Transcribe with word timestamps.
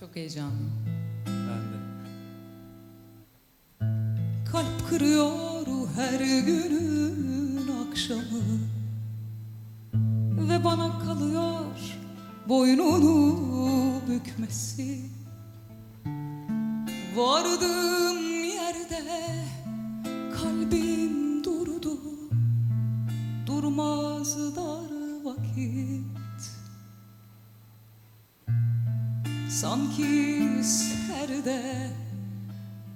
Çok 0.00 0.16
heyecanlıyım. 0.16 0.72
Ben 1.26 1.62
de. 1.72 1.80
Kalp 4.52 4.88
kırıyor 4.90 5.40
her 5.96 6.20
günün 6.20 7.68
akşamı 7.90 8.42
Ve 10.48 10.64
bana 10.64 10.98
kalıyor 10.98 11.60
boynunu 12.48 13.36
bükmesi 14.08 15.00
Vardığım 17.16 18.44
yerde 18.44 19.04
kalbim 20.34 21.19
Sanki 29.60 30.64
serde 30.64 31.90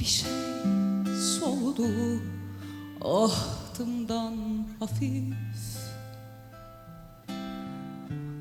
bir 0.00 0.04
şey 0.04 0.30
soldu 1.40 1.86
ahtımdan 3.04 4.36
hafif 4.80 5.34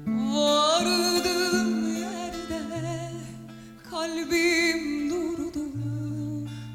Vardığım 0.08 1.96
yerde. 1.98 3.12
Kalbim 3.92 5.10
durdu 5.10 5.70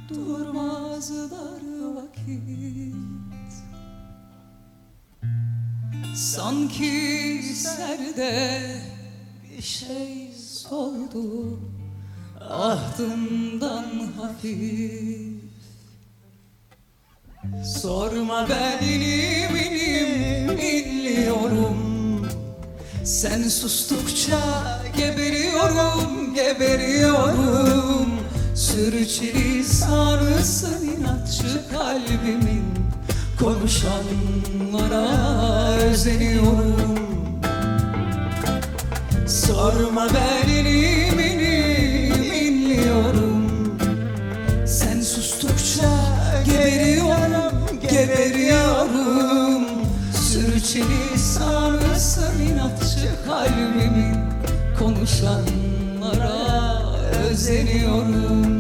Durmaz 0.08 1.10
dar 1.10 1.94
vakit. 1.94 2.94
Sanki 6.14 7.42
serde 7.54 8.87
bir 9.58 9.62
şey 9.62 10.32
soldu 10.68 11.58
Ahtımdan 12.50 13.84
hafif. 14.16 15.18
Sorma 17.64 18.48
ben 18.48 18.84
inim 18.86 19.56
inim 19.56 20.58
inliyorum 20.58 22.28
Sen 23.04 23.48
sustukça 23.48 24.40
geberiyorum 24.96 26.34
geberiyorum. 26.34 28.10
Sürçülisanısın 28.54 30.88
inatçı 30.88 31.70
kalbimin. 31.72 32.64
Konuşanlara 33.38 35.06
özeniyorum 35.72 37.07
Sorma 39.48 40.06
ben 40.14 40.48
inim 40.48 41.18
inim 41.18 42.32
inliyorum 42.32 43.48
Sen 44.66 45.00
sustukça 45.00 45.90
geberiyorum 46.44 47.78
geberiyorum. 47.90 49.64
Sürçülisanısın 50.12 52.40
inatçı 52.40 53.08
kalbimin 53.26 54.16
Konuşanlara 54.78 56.38
özeniyorum 57.30 58.57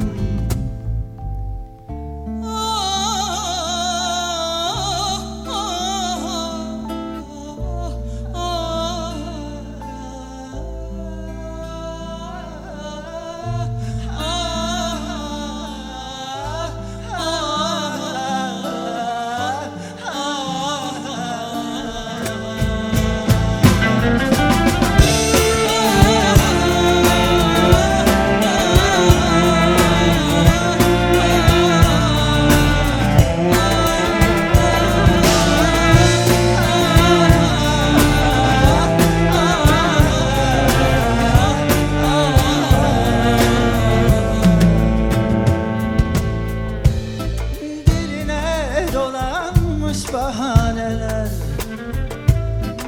bahaneler. 50.12 51.28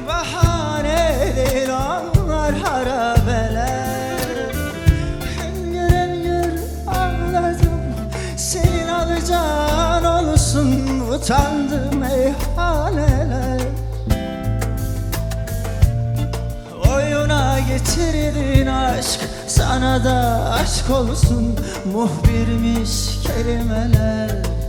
Bahane 0.07 1.33
değil 1.35 1.69
onlar 1.69 2.53
harabeler. 2.53 4.21
Hüngür 5.37 5.89
hüngür 5.89 6.59
ağladım 6.87 7.81
Senin 8.37 8.87
alacağın 8.87 10.03
olsun 10.03 10.99
Utandım 11.13 11.99
meyhaneler 11.99 13.61
Oyuna 16.95 17.59
getirdin 17.59 18.67
aşk 18.67 19.19
Sana 19.47 20.03
da 20.03 20.49
aşk 20.53 20.89
olsun 20.89 21.55
Muhbirmiş 21.93 23.21
kelimeler 23.27 24.60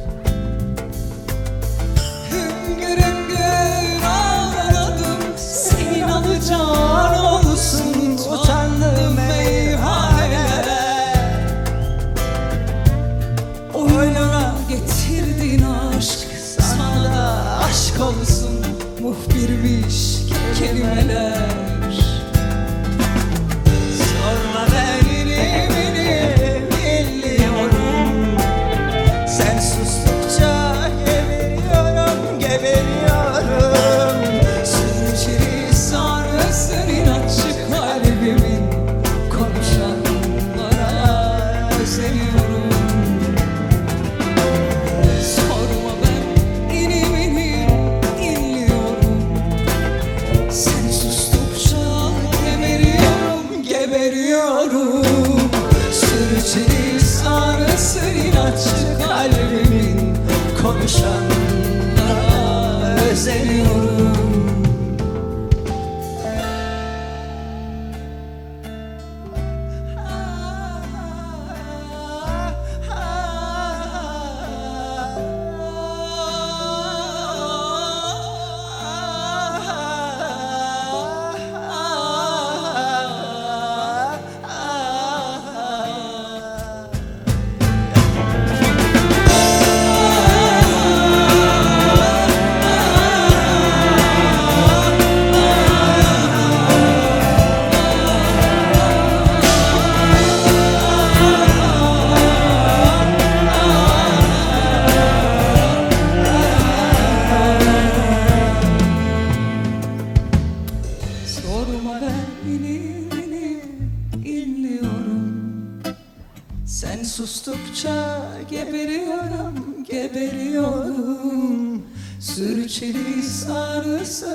geberiyorum, 120.22 121.86
geberiyorum 122.20 123.82
Sürçülisan 123.84 123.84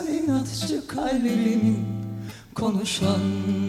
inatçı 0.08 0.88
kalbimin 0.88 1.86
konuşanlara 2.56 3.68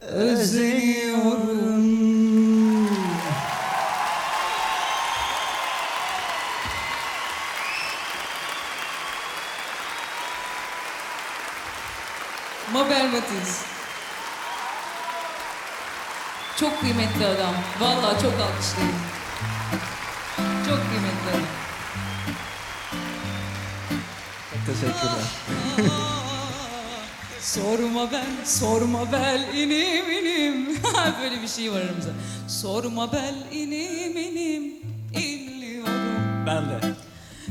özleniyorum 0.00 1.64
Mabel 12.72 13.04
Matiz. 13.12 13.73
Çok 16.60 16.80
kıymetli 16.80 17.26
adam. 17.26 17.54
Vallahi 17.80 18.22
çok 18.22 18.32
alkışlayın. 18.32 18.94
Çok 20.68 20.78
kıymetli 20.88 21.30
adam. 21.30 21.46
Teşekkürler. 24.66 25.24
Sorma 27.40 28.12
ben, 28.12 28.26
sorma 28.44 29.12
bel 29.12 29.48
inim 29.54 30.10
inim. 30.10 30.78
Böyle 31.22 31.42
bir 31.42 31.48
şey 31.48 31.72
var 31.72 31.80
aramızda. 31.80 32.10
Sorma 32.48 33.12
bel 33.12 33.34
inim 33.52 34.16
inim 34.16 34.72
inliyorum. 35.14 36.46
Ben 36.46 36.64
de. 36.68 36.94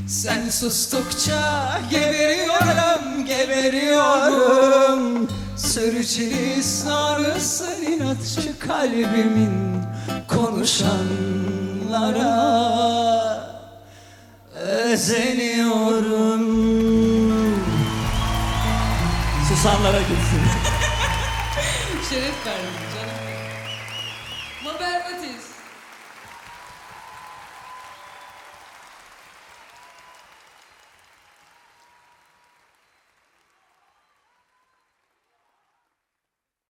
Sen 0.08 0.50
sustukça 0.50 1.82
Geberiyorum, 1.92 3.26
geberiyorum 3.26 5.28
Sürçülisan 5.64 7.24
inatçı 7.82 8.60
kalbimin 8.60 9.84
konuşanlara 10.28 11.54
özeniyorum 14.54 16.44
Susanlara 19.50 20.00
gitsin. 20.00 20.42
şeref 22.10 22.46
verdim 22.46 22.74
canım. 22.96 23.14
Mabel 24.64 25.02
Matiz. 25.12 25.53